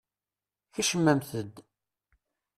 Kecmemt-d! 0.73 1.55